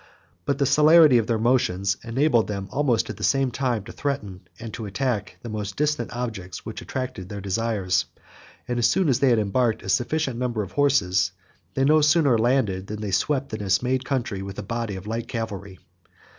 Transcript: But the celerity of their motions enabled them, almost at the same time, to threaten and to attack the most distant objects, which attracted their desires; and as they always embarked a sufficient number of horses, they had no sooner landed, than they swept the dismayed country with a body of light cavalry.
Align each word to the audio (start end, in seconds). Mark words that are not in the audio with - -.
But 0.45 0.57
the 0.57 0.65
celerity 0.65 1.19
of 1.19 1.27
their 1.27 1.37
motions 1.37 1.95
enabled 2.03 2.47
them, 2.47 2.67
almost 2.71 3.11
at 3.11 3.17
the 3.17 3.23
same 3.23 3.51
time, 3.51 3.83
to 3.83 3.91
threaten 3.91 4.47
and 4.59 4.73
to 4.73 4.87
attack 4.87 5.37
the 5.43 5.49
most 5.49 5.75
distant 5.75 6.11
objects, 6.11 6.65
which 6.65 6.81
attracted 6.81 7.29
their 7.29 7.39
desires; 7.39 8.05
and 8.67 8.79
as 8.79 8.91
they 8.95 8.99
always 9.03 9.21
embarked 9.23 9.83
a 9.83 9.89
sufficient 9.89 10.39
number 10.39 10.63
of 10.63 10.71
horses, 10.71 11.33
they 11.75 11.81
had 11.81 11.89
no 11.89 12.01
sooner 12.01 12.35
landed, 12.39 12.87
than 12.87 12.99
they 12.99 13.11
swept 13.11 13.49
the 13.49 13.59
dismayed 13.59 14.03
country 14.03 14.41
with 14.41 14.57
a 14.57 14.63
body 14.63 14.95
of 14.95 15.05
light 15.05 15.27
cavalry. 15.27 15.77